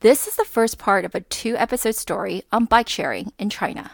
[0.00, 3.90] This is the first part of a two episode story on bike sharing in China.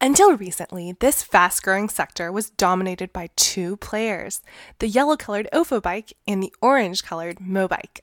[0.00, 4.40] Until recently, this fast growing sector was dominated by two players
[4.78, 8.00] the yellow colored OFO bike and the orange colored Mobike.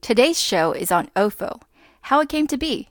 [0.00, 1.60] Today's show is on OFO,
[2.00, 2.88] how it came to be,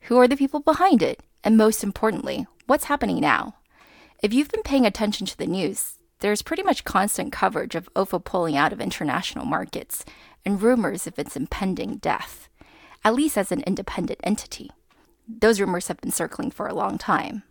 [0.00, 3.54] who are the people behind it, and most importantly, what's happening now.
[4.22, 8.22] If you've been paying attention to the news, there's pretty much constant coverage of OFO
[8.22, 10.04] pulling out of international markets
[10.44, 12.49] and rumors of its impending death,
[13.04, 14.70] at least as an independent entity.
[15.28, 17.42] Those rumors have been circling for a long time.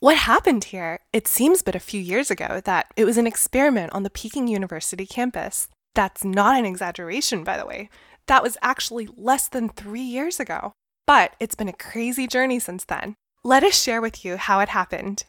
[0.00, 1.00] What happened here?
[1.12, 4.48] It seems but a few years ago that it was an experiment on the Peking
[4.48, 5.68] University campus.
[5.94, 7.90] That's not an exaggeration, by the way.
[8.26, 10.72] That was actually less than three years ago.
[11.06, 13.16] But it's been a crazy journey since then.
[13.44, 15.24] Let us share with you how it happened.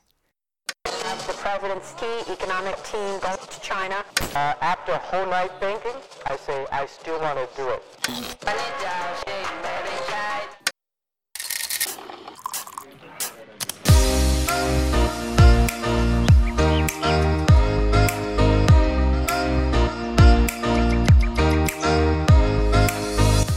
[1.51, 4.05] The president's key economic team goes to China.
[4.33, 5.91] Uh, after a whole night thinking,
[6.25, 7.83] I say I still want to do it.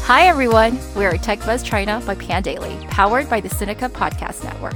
[0.03, 0.81] Hi, everyone.
[0.97, 4.75] We're Tech Buzz China by Pandaily, powered by the Sinica Podcast Network.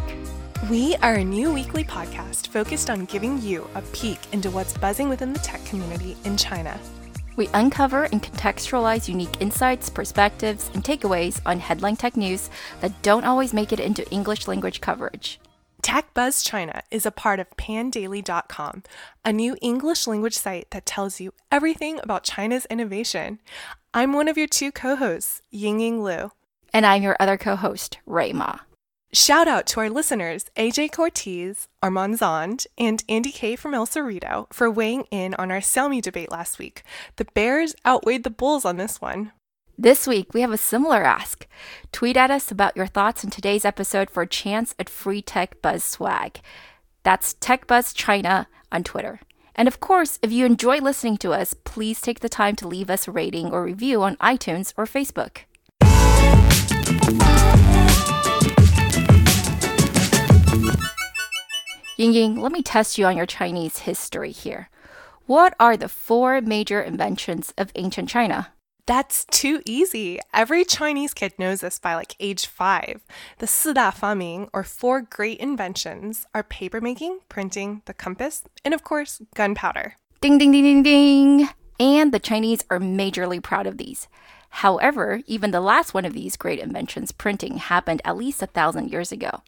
[0.70, 5.08] We are a new weekly podcast focused on giving you a peek into what's buzzing
[5.08, 6.78] within the tech community in China.
[7.36, 12.50] We uncover and contextualize unique insights, perspectives, and takeaways on headline tech news
[12.82, 15.40] that don't always make it into English language coverage.
[15.80, 18.82] Tech Buzz China is a part of pandaily.com,
[19.24, 23.40] a new English language site that tells you everything about China's innovation.
[23.94, 26.30] I'm one of your two co hosts, Ying Ying Lu.
[26.74, 28.58] And I'm your other co host, Rui Ma.
[29.12, 34.52] Shout out to our listeners, AJ Cortez, Armand Zond, and Andy K from El Cerrito
[34.52, 36.82] for weighing in on our Xiaomi debate last week.
[37.16, 39.32] The Bears outweighed the Bulls on this one.
[39.78, 41.46] This week, we have a similar ask.
[41.90, 45.62] Tweet at us about your thoughts in today's episode for a chance at free Tech
[45.62, 46.40] Buzz swag.
[47.02, 49.20] That's Tech Buzz China on Twitter.
[49.54, 52.90] And of course, if you enjoy listening to us, please take the time to leave
[52.90, 55.44] us a rating or review on iTunes or Facebook.
[61.96, 64.70] Ying Ying, let me test you on your Chinese history here.
[65.26, 68.52] What are the four major inventions of ancient China?
[68.86, 70.20] That's too easy.
[70.32, 73.04] Every Chinese kid knows this by like age five.
[73.38, 79.20] The Sida Faming, or four great inventions, are papermaking, printing, the compass, and of course,
[79.34, 79.96] gunpowder.
[80.20, 81.48] Ding, ding, ding, ding, ding.
[81.78, 84.08] And the Chinese are majorly proud of these.
[84.50, 88.90] However, even the last one of these great inventions, printing, happened at least a thousand
[88.90, 89.42] years ago.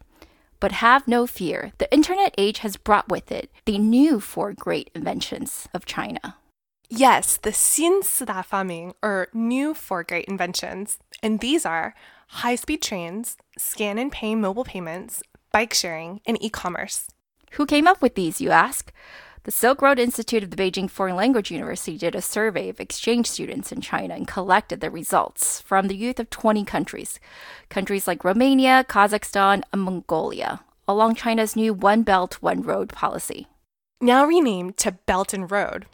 [0.61, 4.91] But have no fear, the internet age has brought with it the new four great
[4.93, 6.37] inventions of China.
[6.87, 11.95] Yes, the Xin Sida Faming, or new four great inventions, and these are
[12.27, 17.07] high speed trains, scan and pay mobile payments, bike sharing, and e commerce.
[17.53, 18.93] Who came up with these, you ask?
[19.43, 23.25] The Silk Road Institute of the Beijing Foreign Language University did a survey of exchange
[23.25, 27.19] students in China and collected the results from the youth of 20 countries.
[27.67, 33.47] Countries like Romania, Kazakhstan, and Mongolia, along China's new One Belt, One Road policy.
[33.99, 35.87] Now renamed to Belt and Road.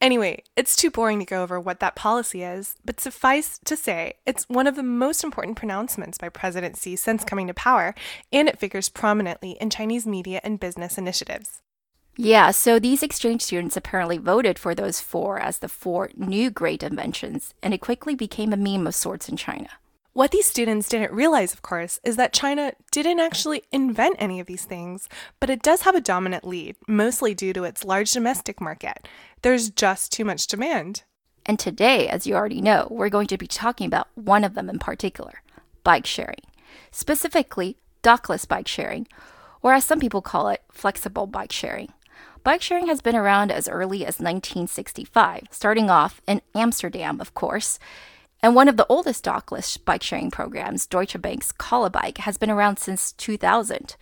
[0.00, 4.14] Anyway, it's too boring to go over what that policy is, but suffice to say,
[4.24, 7.94] it's one of the most important pronouncements by President Xi since coming to power,
[8.32, 11.60] and it figures prominently in Chinese media and business initiatives.
[12.16, 16.84] Yeah, so these exchange students apparently voted for those four as the four new great
[16.84, 19.68] inventions, and it quickly became a meme of sorts in China.
[20.12, 24.46] What these students didn't realize, of course, is that China didn't actually invent any of
[24.46, 25.08] these things,
[25.40, 29.08] but it does have a dominant lead, mostly due to its large domestic market.
[29.42, 31.02] There's just too much demand.
[31.44, 34.70] And today, as you already know, we're going to be talking about one of them
[34.70, 35.42] in particular
[35.82, 36.40] bike sharing.
[36.92, 39.08] Specifically, dockless bike sharing,
[39.62, 41.92] or as some people call it, flexible bike sharing.
[42.42, 47.78] Bike sharing has been around as early as 1965, starting off in Amsterdam, of course.
[48.42, 52.36] And one of the oldest dockless bike sharing programs, Deutsche Bank's Call a Bike, has
[52.36, 53.96] been around since 2000.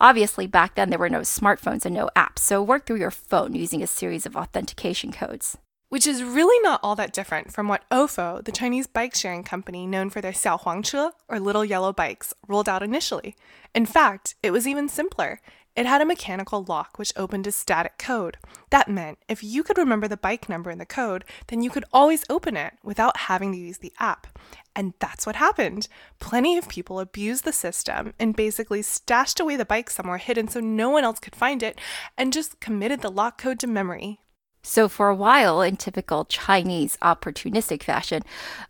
[0.00, 3.54] Obviously, back then there were no smartphones and no apps, so work through your phone
[3.54, 5.58] using a series of authentication codes.
[5.88, 9.86] Which is really not all that different from what OFO, the Chinese bike sharing company
[9.86, 13.36] known for their Xiaohuangche, or little yellow bikes, rolled out initially.
[13.74, 15.40] In fact, it was even simpler.
[15.76, 18.38] It had a mechanical lock which opened a static code.
[18.70, 21.84] That meant if you could remember the bike number in the code, then you could
[21.92, 24.26] always open it without having to use the app.
[24.74, 25.88] And that's what happened.
[26.18, 30.60] Plenty of people abused the system and basically stashed away the bike somewhere hidden so
[30.60, 31.78] no one else could find it
[32.16, 34.20] and just committed the lock code to memory.
[34.62, 38.22] So, for a while, in typical Chinese opportunistic fashion,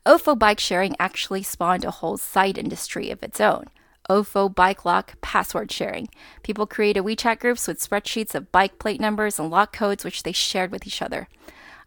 [0.05, 3.65] OFO bike sharing actually spawned a whole side industry of its own.
[4.09, 6.09] OFO bike lock password sharing.
[6.43, 10.33] People created WeChat groups with spreadsheets of bike plate numbers and lock codes, which they
[10.33, 11.29] shared with each other.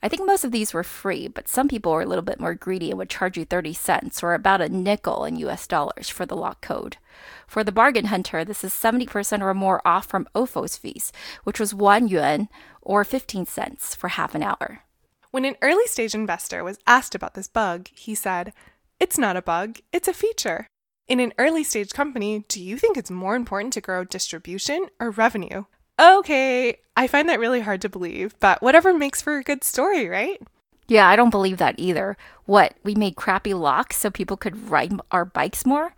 [0.01, 2.55] I think most of these were free, but some people were a little bit more
[2.55, 6.25] greedy and would charge you 30 cents or about a nickel in US dollars for
[6.25, 6.97] the lock code.
[7.45, 11.11] For the bargain hunter, this is 70% or more off from OFO's fees,
[11.43, 12.47] which was 1 yuan
[12.81, 14.83] or 15 cents for half an hour.
[15.31, 18.53] When an early stage investor was asked about this bug, he said,
[18.99, 20.65] It's not a bug, it's a feature.
[21.09, 25.09] In an early stage company, do you think it's more important to grow distribution or
[25.09, 25.63] revenue?
[25.99, 30.07] Okay, I find that really hard to believe, but whatever makes for a good story,
[30.07, 30.39] right?
[30.87, 32.15] Yeah, I don't believe that either.
[32.45, 35.95] What, we made crappy locks so people could ride our bikes more?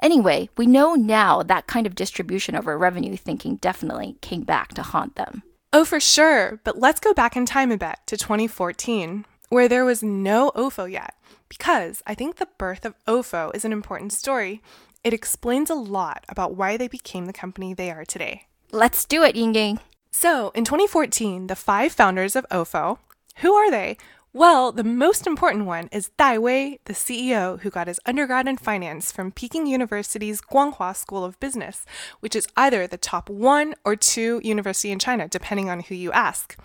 [0.00, 4.82] Anyway, we know now that kind of distribution over revenue thinking definitely came back to
[4.82, 5.42] haunt them.
[5.74, 9.84] Oh, for sure, but let's go back in time a bit to 2014, where there
[9.84, 11.14] was no OFO yet,
[11.48, 14.62] because I think the birth of OFO is an important story.
[15.02, 18.46] It explains a lot about why they became the company they are today.
[18.72, 19.80] Let's do it, Ying Ying.
[20.10, 22.98] So, in 2014, the five founders of OFO,
[23.36, 23.96] who are they?
[24.36, 28.56] Well, the most important one is Dai Wei, the CEO who got his undergrad in
[28.56, 31.86] finance from Peking University's Guanghua School of Business,
[32.18, 36.10] which is either the top one or two university in China, depending on who you
[36.10, 36.58] ask.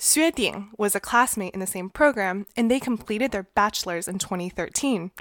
[0.00, 4.18] Xue Ding was a classmate in the same program, and they completed their bachelor's in
[4.18, 5.12] 2013.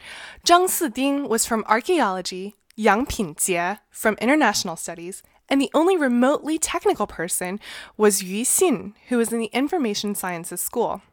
[0.44, 7.06] Zhang Siding was from archaeology, Yang Pinjie from international studies, and the only remotely technical
[7.06, 7.60] person
[7.96, 11.04] was Yu Xin, who was in the information sciences school.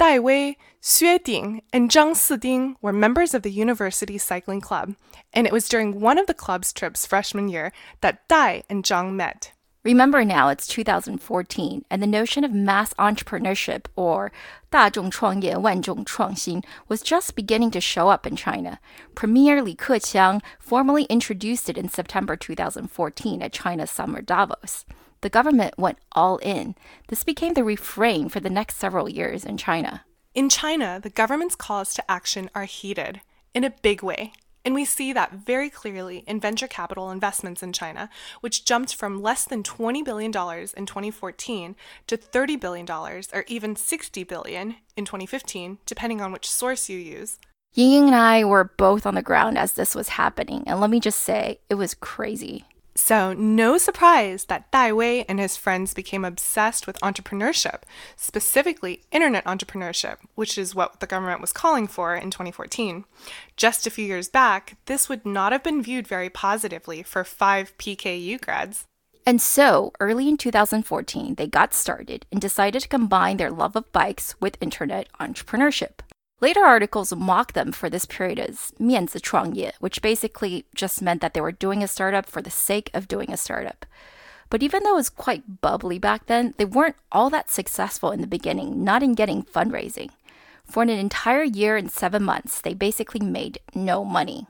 [0.00, 4.94] Dai Wei, Xue Ding, and Zhang Siding were members of the university cycling club,
[5.32, 7.72] and it was during one of the club's trips freshman year
[8.02, 9.52] that Dai and Zhang met.
[9.84, 14.32] Remember now, it's 2014, and the notion of mass entrepreneurship, or
[14.68, 18.78] 大众创业万众创新, was just beginning to show up in China.
[19.14, 24.84] Premier Li Keqiang formally introduced it in September 2014 at China's Summer Davos
[25.21, 26.75] the government went all in.
[27.07, 30.05] This became the refrain for the next several years in China.
[30.33, 33.21] In China, the government's calls to action are heated
[33.53, 34.33] in a big way.
[34.63, 38.09] And we see that very clearly in venture capital investments in China,
[38.41, 41.75] which jumped from less than $20 billion in 2014
[42.07, 47.39] to $30 billion or even 60 billion in 2015, depending on which source you use.
[47.73, 50.89] Ying Ying and I were both on the ground as this was happening, and let
[50.89, 52.65] me just say, it was crazy.
[52.93, 57.83] So, no surprise that Dai Wei and his friends became obsessed with entrepreneurship,
[58.17, 63.05] specifically internet entrepreneurship, which is what the government was calling for in 2014.
[63.55, 67.77] Just a few years back, this would not have been viewed very positively for five
[67.77, 68.85] PKU grads.
[69.25, 73.91] And so, early in 2014, they got started and decided to combine their love of
[73.91, 75.99] bikes with internet entrepreneurship.
[76.40, 81.40] Later articles mocked them for this period as 面子创业, which basically just meant that they
[81.40, 83.86] were doing a startup for the sake of doing a startup.
[84.50, 88.20] But even though it was quite bubbly back then, they weren't all that successful in
[88.20, 90.10] the beginning, not in getting fundraising.
[90.64, 94.46] For an entire year and seven months, they basically made no money.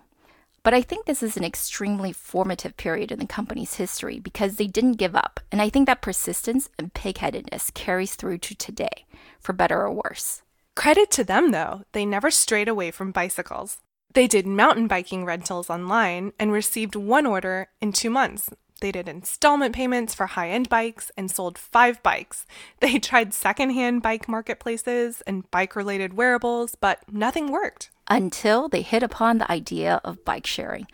[0.65, 4.67] But I think this is an extremely formative period in the company's history because they
[4.67, 5.39] didn't give up.
[5.53, 9.07] And I think that persistence and pigheadedness carries through to today,
[9.39, 10.43] for better or worse.
[10.76, 13.78] Credit to them, though, they never strayed away from bicycles.
[14.14, 18.50] They did mountain biking rentals online and received one order in two months.
[18.82, 22.46] They did installment payments for high end bikes and sold five bikes.
[22.80, 27.92] They tried secondhand bike marketplaces and bike related wearables, but nothing worked.
[28.08, 30.88] Until they hit upon the idea of bike sharing.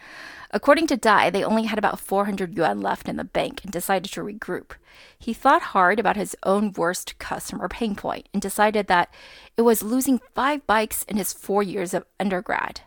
[0.51, 4.11] According to Dai, they only had about 400 yuan left in the bank and decided
[4.11, 4.71] to regroup.
[5.19, 9.13] He thought hard about his own worst customer pain point and decided that
[9.57, 12.81] it was losing five bikes in his four years of undergrad.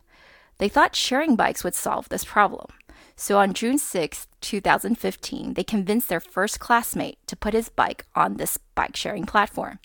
[0.58, 2.68] They thought sharing bikes would solve this problem.
[3.14, 8.36] So on June 6, 2015, they convinced their first classmate to put his bike on
[8.36, 9.78] this bike sharing platform.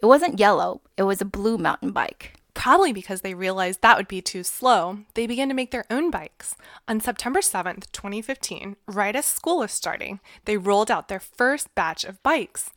[0.00, 2.39] It wasn't yellow, it was a blue mountain bike.
[2.54, 6.10] Probably because they realized that would be too slow, they began to make their own
[6.10, 6.56] bikes.
[6.88, 12.04] On September 7th, 2015, right as school was starting, they rolled out their first batch
[12.04, 12.70] of bikes.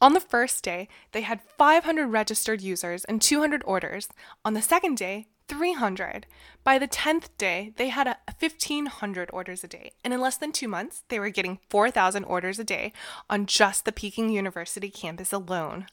[0.00, 4.08] On the first day, they had 500 registered users and 200 orders.
[4.44, 6.26] On the second day, 300.
[6.62, 9.92] By the 10th day, they had a 1,500 orders a day.
[10.04, 12.92] And in less than two months, they were getting 4,000 orders a day
[13.28, 15.86] on just the Peking University campus alone.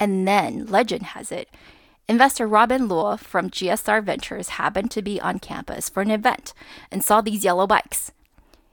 [0.00, 1.50] And then, legend has it,
[2.08, 6.52] Investor Robin Luo from GSR Ventures happened to be on campus for an event
[6.90, 8.10] and saw these yellow bikes.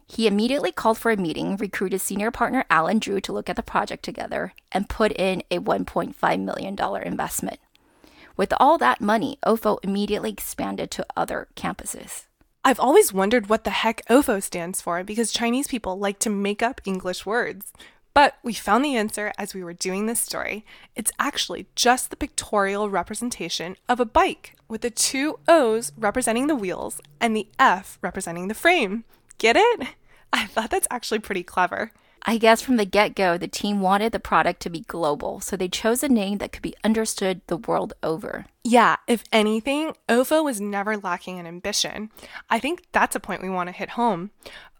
[0.07, 3.61] He immediately called for a meeting, recruited senior partner Allen Zhu to look at the
[3.61, 7.59] project together, and put in a $1.5 million investment.
[8.35, 12.25] With all that money, OFO immediately expanded to other campuses.
[12.65, 16.63] I've always wondered what the heck OFO stands for because Chinese people like to make
[16.63, 17.71] up English words.
[18.19, 20.65] But we found the answer as we were doing this story.
[20.93, 26.55] It's actually just the pictorial representation of a bike, with the two O's representing the
[26.57, 29.05] wheels and the F representing the frame.
[29.37, 29.87] Get it?
[30.33, 31.93] I thought that's actually pretty clever.
[32.23, 35.55] I guess from the get go, the team wanted the product to be global, so
[35.55, 38.45] they chose a name that could be understood the world over.
[38.65, 42.11] Yeah, if anything, OFO was never lacking in ambition.
[42.49, 44.31] I think that's a point we want to hit home.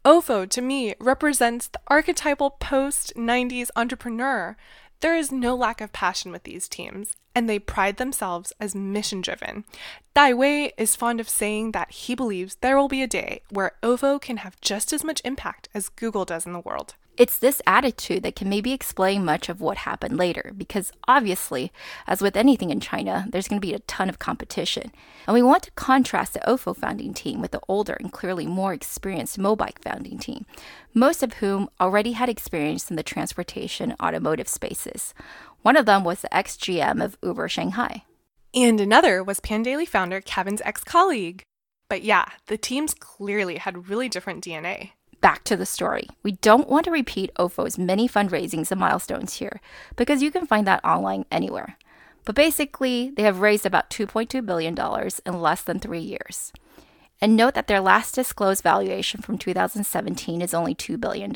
[0.05, 4.55] OFO, to me, represents the archetypal post 90s entrepreneur.
[5.01, 9.21] There is no lack of passion with these teams, and they pride themselves as mission
[9.21, 9.65] driven.
[10.13, 13.73] Dai Wei is fond of saying that he believes there will be a day where
[13.83, 16.95] OFO can have just as much impact as Google does in the world.
[17.19, 21.69] It's this attitude that can maybe explain much of what happened later, because obviously,
[22.07, 24.93] as with anything in China, there's going to be a ton of competition.
[25.27, 28.71] And we want to contrast the OFO founding team with the older and clearly more
[28.71, 30.45] experienced Mobike founding team,
[30.93, 35.13] most of whom already had experience in the transportation automotive spaces.
[35.61, 38.05] One of them was the ex GM of Uber Shanghai.
[38.55, 41.43] And another was Pandaily founder Kevin's ex colleague.
[41.89, 46.07] But yeah, the teams clearly had really different DNA back to the story.
[46.23, 49.61] We don't want to repeat OFO's many fundraisings and milestones here
[49.95, 51.77] because you can find that online anywhere.
[52.25, 54.77] But basically, they have raised about $2.2 billion
[55.25, 56.51] in less than three years.
[57.21, 61.33] And note that their last disclosed valuation from 2017 is only $2 billion.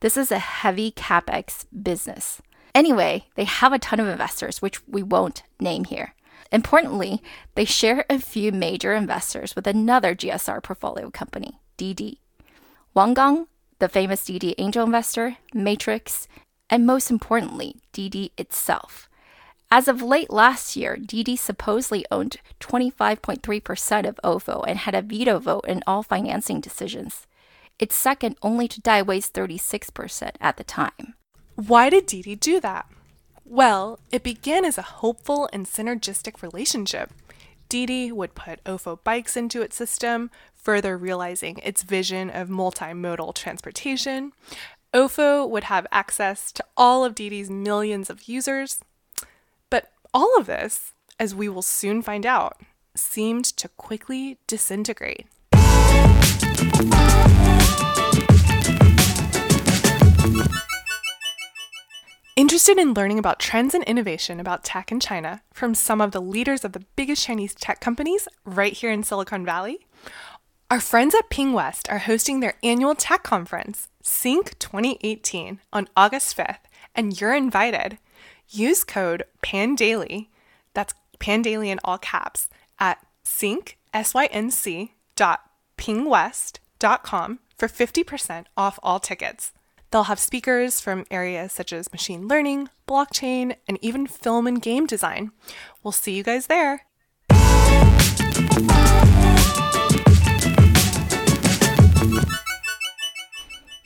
[0.00, 2.40] This is a heavy capex business.
[2.74, 6.14] Anyway, they have a ton of investors, which we won't name here.
[6.52, 7.22] Importantly,
[7.54, 11.60] they share a few major investors with another GSR portfolio company,
[12.90, 12.94] Didi.
[12.94, 13.46] Wang Gang,
[13.78, 16.28] the famous Didi angel investor, Matrix,
[16.68, 19.08] and most importantly, Didi itself.
[19.70, 25.38] As of late last year, Didi supposedly owned 25.3% of OFO and had a veto
[25.38, 27.26] vote in all financing decisions.
[27.78, 31.14] It's second only to Dai Wei's 36% at the time.
[31.54, 32.86] Why did Didi do that?
[33.44, 37.10] Well, it began as a hopeful and synergistic relationship.
[37.68, 40.30] Didi would put OFO bikes into its system,
[40.62, 44.32] further realizing its vision of multimodal transportation.
[44.92, 48.80] OFO would have access to all of Didi's millions of users.
[49.70, 52.60] But all of this, as we will soon find out,
[52.96, 55.26] seemed to quickly disintegrate.
[62.36, 66.22] Interested in learning about trends and innovation about tech in China from some of the
[66.22, 69.86] leaders of the biggest Chinese tech companies right here in Silicon Valley?
[70.70, 76.60] Our friends at PingWest are hosting their annual tech conference, Sync 2018, on August 5th,
[76.94, 77.98] and you're invited.
[78.48, 80.30] Use code PANDAILY,
[80.72, 82.48] that's PANDAILY in all caps,
[82.78, 85.40] at sync, S-Y-N-C, dot
[85.76, 89.52] pingwest.com for 50% off all tickets.
[89.90, 94.86] They'll have speakers from areas such as machine learning, blockchain, and even film and game
[94.86, 95.32] design.
[95.82, 96.86] We'll see you guys there.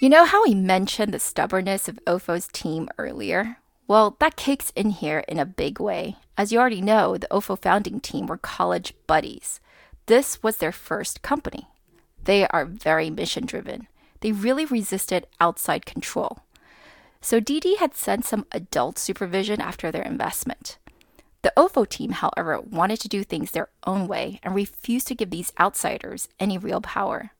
[0.05, 3.57] You know how we mentioned the stubbornness of OFO's team earlier?
[3.89, 6.17] Well, that kicks in here in a big way.
[6.37, 9.61] As you already know, the OFO founding team were college buddies.
[10.05, 11.69] This was their first company.
[12.23, 13.87] They are very mission driven
[14.21, 16.41] they really resisted outside control.
[17.23, 20.77] So Didi had sent some adult supervision after their investment.
[21.41, 25.31] The OFO team, however, wanted to do things their own way and refused to give
[25.31, 27.31] these outsiders any real power.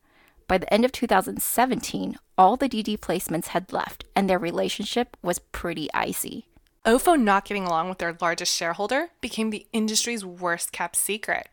[0.47, 5.39] By the end of 2017, all the Didi placements had left and their relationship was
[5.39, 6.47] pretty icy.
[6.85, 11.49] OFO not getting along with their largest shareholder became the industry's worst kept secret.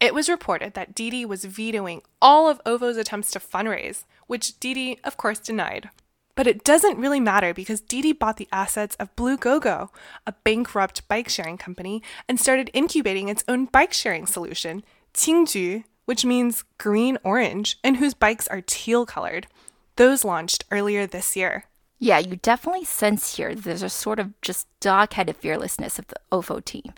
[0.00, 4.98] It was reported that Didi was vetoing all of OFO's attempts to fundraise, which Didi,
[5.04, 5.90] of course, denied.
[6.34, 9.90] But it doesn't really matter because Didi bought the assets of Blue Gogo,
[10.26, 14.82] a bankrupt bike sharing company, and started incubating its own bike sharing solution,
[15.12, 19.46] Qingju, which means green orange, and whose bikes are teal colored.
[19.94, 21.66] Those launched earlier this year.
[22.00, 26.16] Yeah, you definitely sense here there's a sort of just dog headed fearlessness of the
[26.32, 26.94] OFO team.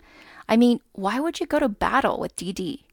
[0.49, 2.87] I mean, why would you go to battle with Didi?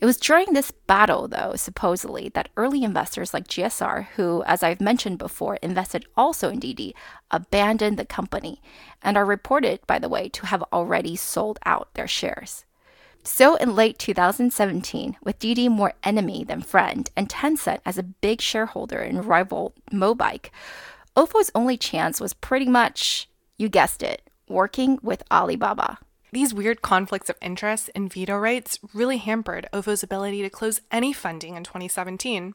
[0.00, 4.80] It was during this battle, though, supposedly, that early investors like GSR, who, as I've
[4.80, 6.94] mentioned before, invested also in Didi,
[7.32, 8.62] abandoned the company
[9.02, 12.65] and are reported, by the way, to have already sold out their shares.
[13.26, 18.40] So, in late 2017, with Didi more enemy than friend and Tencent as a big
[18.40, 20.50] shareholder in rival Mobike,
[21.16, 23.28] OFO's only chance was pretty much,
[23.58, 25.98] you guessed it, working with Alibaba.
[26.30, 31.12] These weird conflicts of interest and veto rights really hampered OFO's ability to close any
[31.12, 32.54] funding in 2017.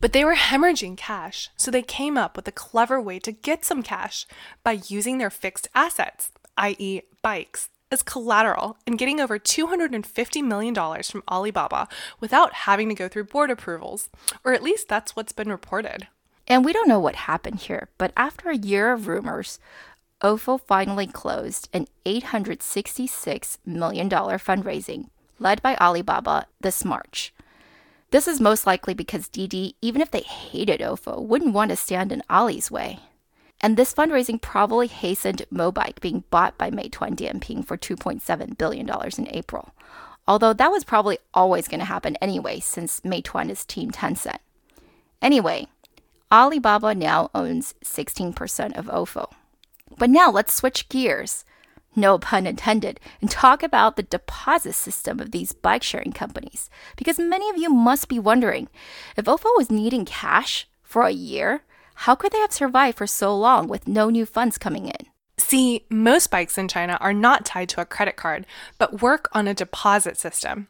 [0.00, 3.64] But they were hemorrhaging cash, so they came up with a clever way to get
[3.64, 4.26] some cash
[4.62, 11.22] by using their fixed assets, i.e., bikes, as collateral and getting over $250 million from
[11.26, 11.88] Alibaba
[12.20, 14.10] without having to go through board approvals,
[14.44, 16.08] or at least that's what's been reported.
[16.46, 19.58] And we don't know what happened here, but after a year of rumors,
[20.20, 25.08] OFO finally closed an $866 million fundraising
[25.38, 27.32] led by Alibaba this March.
[28.10, 32.12] This is most likely because Didi, even if they hated OFO, wouldn't want to stand
[32.12, 33.00] in Ali's way.
[33.64, 39.34] And this fundraising probably hastened Mobike being bought by Meituan Dianping for $2.7 billion in
[39.34, 39.70] April.
[40.28, 44.36] Although that was probably always going to happen anyway, since Meituan is Team Tencent.
[45.22, 45.68] Anyway,
[46.30, 49.32] Alibaba now owns 16% of OFO.
[49.96, 51.46] But now let's switch gears,
[51.96, 56.68] no pun intended, and talk about the deposit system of these bike sharing companies.
[56.98, 58.68] Because many of you must be wondering
[59.16, 61.62] if OFO was needing cash for a year,
[61.94, 65.06] how could they have survived for so long with no new funds coming in?
[65.36, 68.46] See, most bikes in China are not tied to a credit card,
[68.78, 70.68] but work on a deposit system.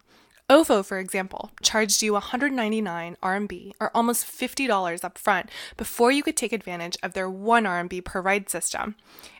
[0.51, 6.37] OFO, for example, charged you 199 RMB or almost $50 up front before you could
[6.37, 8.95] take advantage of their 1 RMB per ride system.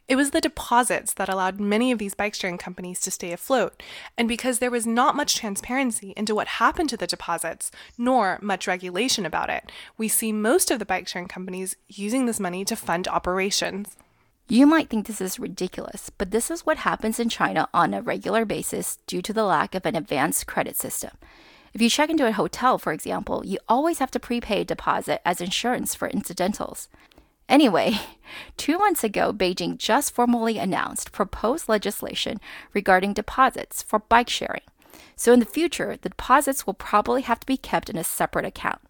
[0.07, 3.83] It was the deposits that allowed many of these bike sharing companies to stay afloat,
[4.19, 8.67] and because there was not much transparency into what happened to the deposits, nor much
[8.67, 12.77] regulation about it, we see most of the bike sharing companies using this money to
[12.77, 13.97] fund operations.
[14.47, 18.03] You might think this is ridiculous, but this is what happens in China on a
[18.03, 21.13] regular basis due to the lack of an advanced credit system.
[21.73, 25.27] If you check into a hotel, for example, you always have to prepay a deposit
[25.27, 26.89] as insurance for incidentals.
[27.49, 27.99] Anyway,
[28.57, 32.41] two months ago, Beijing just formally announced proposed legislation
[32.73, 34.63] regarding deposits for bike sharing.
[35.17, 38.45] So in the future, the deposits will probably have to be kept in a separate
[38.45, 38.81] account.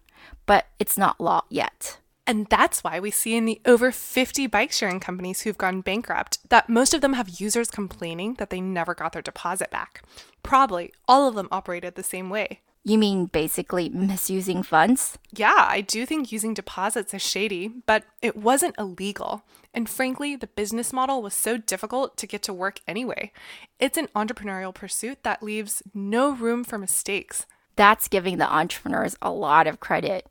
[0.45, 1.97] But it's not law yet.
[2.27, 6.39] And that's why we see in the over 50 bike sharing companies who've gone bankrupt
[6.49, 10.01] that most of them have users complaining that they never got their deposit back.
[10.41, 12.61] Probably all of them operated the same way.
[12.84, 15.18] You mean basically misusing funds?
[15.30, 19.42] Yeah, I do think using deposits is shady, but it wasn't illegal.
[19.74, 23.32] And frankly, the business model was so difficult to get to work anyway.
[23.78, 27.44] It's an entrepreneurial pursuit that leaves no room for mistakes.
[27.76, 30.26] That's giving the entrepreneurs a lot of credit.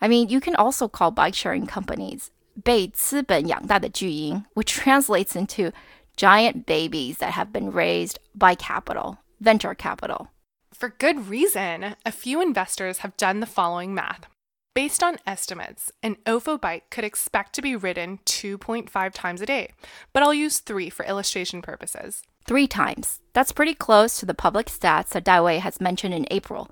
[0.00, 2.30] I mean, you can also call bike sharing companies
[2.62, 5.72] 被资本养大的巨婴, which translates into
[6.16, 10.28] giant babies that have been raised by capital, venture capital.
[10.73, 11.95] For good reason.
[12.05, 14.27] A few investors have done the following math.
[14.73, 19.71] Based on estimates, an OFO bike could expect to be ridden 2.5 times a day,
[20.13, 22.23] but I'll use three for illustration purposes.
[22.45, 23.19] Three times.
[23.33, 26.71] That's pretty close to the public stats that Dai Wei has mentioned in April,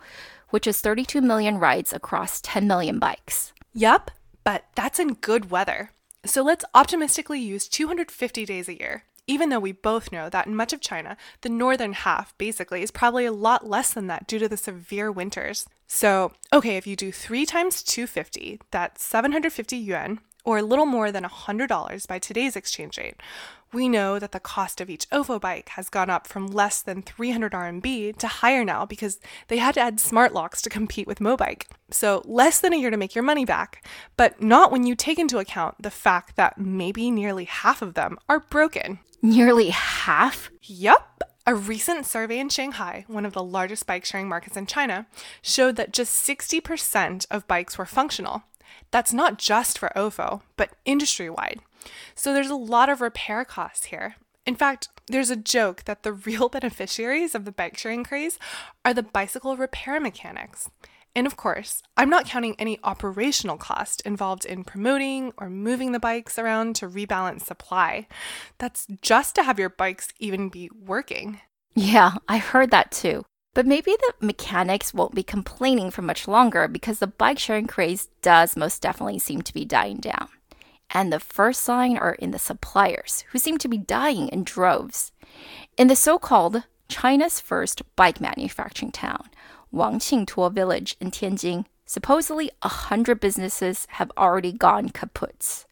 [0.52, 3.52] which is 32 million rides across 10 million bikes.
[3.74, 4.12] Yup,
[4.44, 5.92] but that's in good weather.
[6.24, 10.56] So let's optimistically use 250 days a year, even though we both know that in
[10.56, 14.40] much of China, the northern half basically is probably a lot less than that due
[14.40, 15.68] to the severe winters.
[15.86, 21.12] So, okay, if you do 3 times 250, that's 750 yuan, or a little more
[21.12, 23.16] than $100 by today's exchange rate.
[23.74, 27.02] We know that the cost of each OFO bike has gone up from less than
[27.02, 31.20] 300 RMB to higher now because they had to add smart locks to compete with
[31.20, 31.63] Mobike.
[31.92, 33.86] So, less than a year to make your money back,
[34.16, 38.18] but not when you take into account the fact that maybe nearly half of them
[38.30, 39.00] are broken.
[39.21, 40.51] Nearly half?
[40.63, 41.23] Yup.
[41.45, 45.08] A recent survey in Shanghai, one of the largest bike sharing markets in China,
[45.41, 48.43] showed that just 60% of bikes were functional.
[48.91, 51.62] That's not just for OFO, but industry wide.
[52.15, 54.15] So there's a lot of repair costs here.
[54.45, 58.38] In fact, there's a joke that the real beneficiaries of the bike sharing craze
[58.84, 60.69] are the bicycle repair mechanics.
[61.17, 65.99] And of course, I'm not counting any operational cost involved in promoting or moving the
[65.99, 68.06] bikes around to rebalance supply.
[68.60, 71.41] That's just to have your bikes even be working.
[71.73, 73.25] Yeah, I heard that too.
[73.56, 78.10] But maybe the mechanics won't be complaining for much longer because the bike sharing craze
[78.21, 80.27] does most definitely seem to be dying down.
[80.91, 85.12] And the first sign are in the suppliers, who seem to be dying in droves.
[85.77, 89.30] In the so called China's first bike manufacturing town,
[89.73, 95.65] Wangqingtuo village in Tianjin, supposedly a hundred businesses have already gone kaput.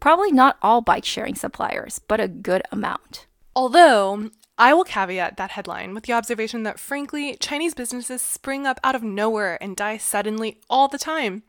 [0.00, 3.26] Probably not all bike sharing suppliers, but a good amount.
[3.56, 8.78] Although, I will caveat that headline with the observation that, frankly, Chinese businesses spring up
[8.84, 11.42] out of nowhere and die suddenly all the time.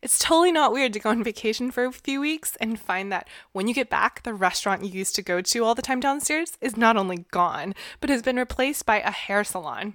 [0.00, 3.28] It's totally not weird to go on vacation for a few weeks and find that
[3.50, 6.56] when you get back, the restaurant you used to go to all the time downstairs
[6.60, 9.94] is not only gone, but has been replaced by a hair salon.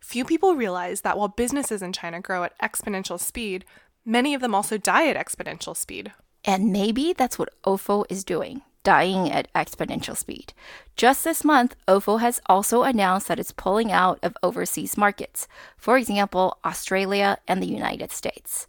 [0.00, 3.64] Few people realize that while businesses in China grow at exponential speed,
[4.04, 6.12] many of them also die at exponential speed.
[6.44, 10.52] And maybe that's what OFO is doing dying at exponential speed.
[10.96, 15.96] Just this month, OFO has also announced that it's pulling out of overseas markets, for
[15.96, 18.66] example, Australia and the United States.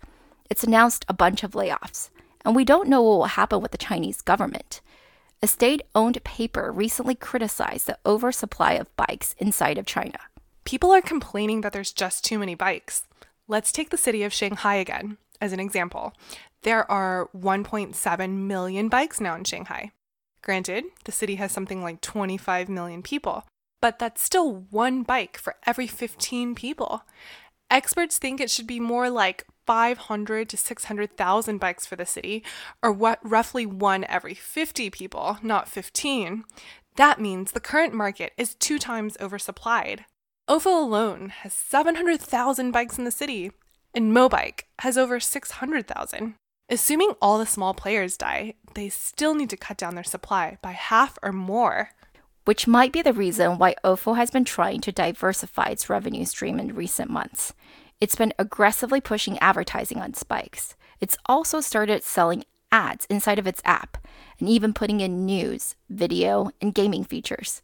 [0.50, 2.10] It's announced a bunch of layoffs,
[2.44, 4.82] and we don't know what will happen with the Chinese government.
[5.42, 10.20] A state owned paper recently criticized the oversupply of bikes inside of China.
[10.64, 13.04] People are complaining that there's just too many bikes.
[13.48, 16.14] Let's take the city of Shanghai again as an example.
[16.64, 19.92] There are 1.7 million bikes now in Shanghai.
[20.44, 23.46] Granted, the city has something like 25 million people,
[23.82, 27.04] but that's still one bike for every 15 people.
[27.70, 32.44] Experts think it should be more like 500 to 600,000 bikes for the city,
[32.84, 36.44] or what roughly one every 50 people, not 15.
[36.96, 40.06] That means the current market is two times oversupplied.
[40.52, 43.54] OFO alone has 700,000 bikes in the city,
[43.94, 46.34] and Mobike has over 600,000.
[46.70, 50.74] Assuming all the small players die, they still need to cut down their supply by
[50.74, 51.92] half or more.
[52.44, 56.60] Which might be the reason why OFO has been trying to diversify its revenue stream
[56.60, 57.54] in recent months.
[58.02, 60.76] It's been aggressively pushing advertising on spikes.
[61.00, 64.06] It's also started selling ads inside of its app
[64.38, 67.62] and even putting in news, video, and gaming features.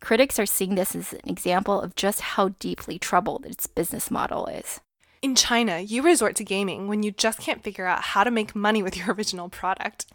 [0.00, 4.46] Critics are seeing this as an example of just how deeply troubled its business model
[4.46, 4.80] is.
[5.22, 8.56] In China, you resort to gaming when you just can't figure out how to make
[8.56, 10.06] money with your original product.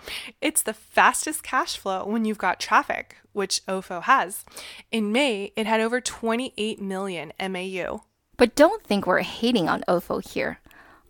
[0.41, 4.43] It's the fastest cash flow when you've got traffic, which OFO has.
[4.91, 8.01] In May, it had over 28 million MAU.
[8.37, 10.59] But don't think we're hating on OFO here.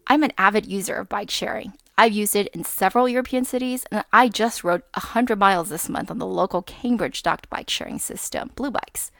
[0.07, 1.73] I'm an avid user of bike sharing.
[1.97, 6.11] I've used it in several European cities, and I just rode 100 miles this month
[6.11, 9.11] on the local Cambridge docked bike sharing system, Blue Bikes.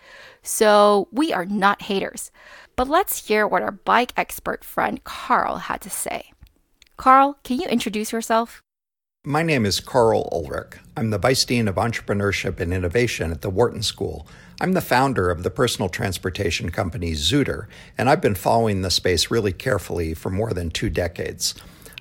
[0.44, 2.32] So we are not haters.
[2.76, 6.34] But let's hear what our bike expert friend Karl had to say.
[6.98, 8.62] Karl, can you introduce yourself?
[9.24, 10.78] My name is Karl Ulrich.
[10.98, 14.28] I'm the Vice Dean of Entrepreneurship and Innovation at the Wharton School.
[14.60, 19.32] I'm the founder of the personal transportation company Xootr, and I've been following the space
[19.32, 21.56] really carefully for more than two decades.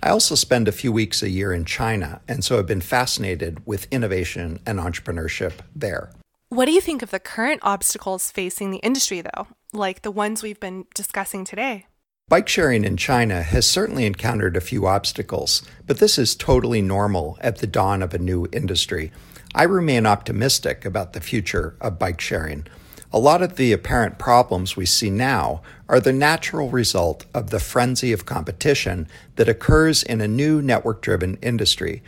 [0.04, 3.66] I also spend a few weeks a year in China, and so I've been fascinated
[3.66, 6.10] with innovation and entrepreneurship there.
[6.50, 10.42] What do you think of the current obstacles facing the industry, though, like the ones
[10.42, 11.86] we've been discussing today?
[12.28, 17.38] Bike sharing in China has certainly encountered a few obstacles, but this is totally normal
[17.40, 19.10] at the dawn of a new industry.
[19.54, 22.66] I remain optimistic about the future of bike sharing.
[23.10, 27.60] A lot of the apparent problems we see now are the natural result of the
[27.60, 32.02] frenzy of competition that occurs in a new network driven industry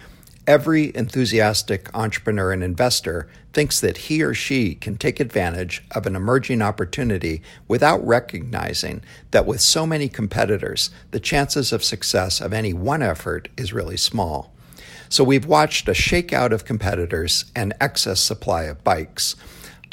[0.47, 6.15] Every enthusiastic entrepreneur and investor thinks that he or she can take advantage of an
[6.15, 12.73] emerging opportunity without recognizing that with so many competitors, the chances of success of any
[12.73, 14.53] one effort is really small.
[15.09, 19.35] So we've watched a shakeout of competitors and excess supply of bikes.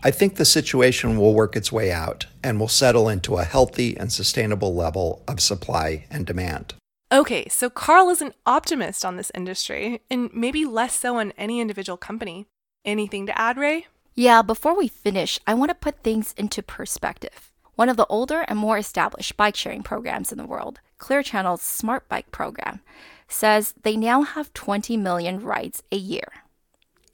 [0.06, 3.96] I think the situation will work its way out and will settle into a healthy
[3.96, 6.74] and sustainable level of supply and demand.
[7.10, 11.62] Okay, so Karl is an optimist on this industry, and maybe less so on any
[11.62, 12.48] individual company.
[12.84, 13.88] Anything to add, Ray?
[14.14, 17.52] Yeah, before we finish, I want to put things into perspective.
[17.76, 21.62] One of the older and more established bike sharing programs in the world, Clear Channel's
[21.62, 22.82] Smart Bike program,
[23.30, 26.28] says they now have 20 million rides a year.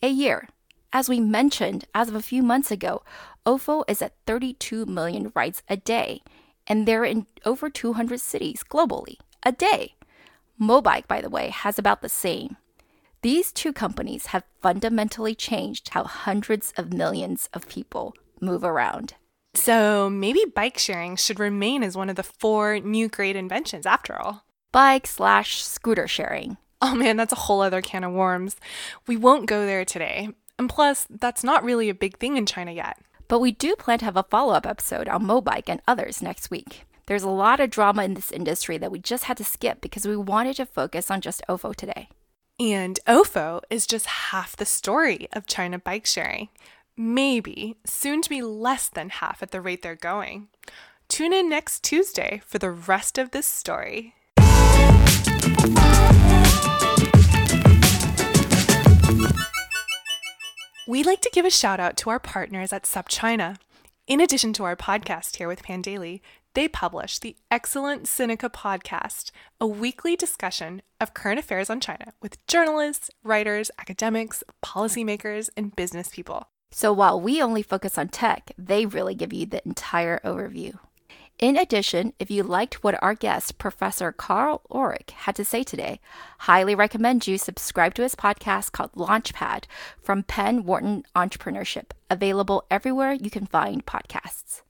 [0.02, 0.50] A year.
[0.92, 3.04] As we mentioned, as of a few months ago,
[3.46, 6.22] OFO is at 32 million rides a day,
[6.66, 9.96] and they're in over 200 cities globally a day.
[10.60, 12.58] Mobike, by the way, has about the same.
[13.22, 19.14] These two companies have fundamentally changed how hundreds of millions of people move around.
[19.54, 24.20] So maybe bike sharing should remain as one of the four new great inventions after
[24.20, 24.46] all.
[24.72, 26.58] Bike slash scooter sharing.
[26.82, 28.56] Oh man, that's a whole other can of worms.
[29.06, 30.30] We won't go there today.
[30.60, 33.00] And plus, that's not really a big thing in China yet.
[33.30, 36.52] But we do plan to have a follow up episode on Mobike and others next
[36.52, 36.84] week.
[37.06, 40.06] There's a lot of drama in this industry that we just had to skip because
[40.06, 42.10] we wanted to focus on just OFO today.
[42.60, 46.50] And OFO is just half the story of China bike sharing.
[46.98, 50.50] Maybe soon to be less than half at the rate they're going.
[51.08, 54.14] Tune in next Tuesday for the rest of this story.
[61.00, 63.56] We'd like to give a shout out to our partners at SupChina.
[64.06, 66.20] In addition to our podcast here with Pandaily,
[66.56, 69.32] they publish the excellent Sinica podcast,
[69.62, 76.10] a weekly discussion of current affairs on China with journalists, writers, academics, policymakers, and business
[76.10, 76.50] people.
[76.70, 80.80] So while we only focus on tech, they really give you the entire overview.
[81.40, 86.02] In addition, if you liked what our guest, Professor Karl Ulrich, had to say today,
[86.40, 89.64] highly recommend you subscribe to his podcast called Launchpad
[90.02, 94.64] from Penn Wharton Entrepreneurship, available everywhere you can find podcasts.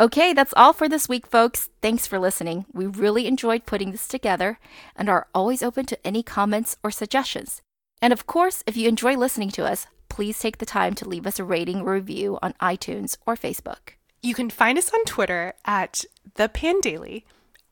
[0.00, 1.70] Okay, that's all for this week, folks.
[1.82, 2.66] Thanks for listening.
[2.72, 4.58] We really enjoyed putting this together
[4.96, 7.62] and are always open to any comments or suggestions.
[8.00, 11.26] And of course, if you enjoy listening to us, please take the time to leave
[11.26, 13.94] us a rating or review on iTunes or Facebook.
[14.22, 17.22] You can find us on Twitter at the Pandaily,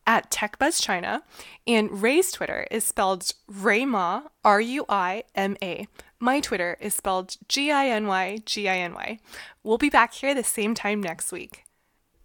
[0.06, 1.22] at TechBuzzChina,
[1.66, 5.88] and Ray's Twitter is spelled Rayma, R U I M A.
[6.20, 9.18] My Twitter is spelled G I N Y G I N Y.
[9.64, 11.64] We'll be back here the same time next week.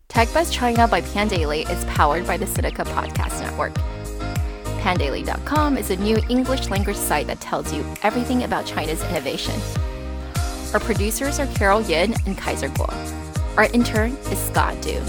[0.09, 3.75] TechBuzz China by Pandaily is powered by the Sinica Podcast Network.
[4.81, 9.53] Pandaily.com is a new English language site that tells you everything about China's innovation.
[10.73, 13.57] Our producers are Carol Yin and Kaiser Kuo.
[13.57, 14.99] Our intern is Scott Du.